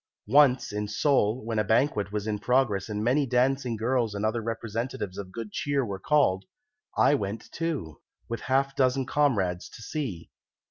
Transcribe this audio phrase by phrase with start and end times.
[0.25, 4.41] Once in Seoul, when a banquet was in progress and many dancing girls and other
[4.41, 6.45] representatives of good cheer were called,
[6.97, 10.31] I went too, with a half dozen comrades, to see.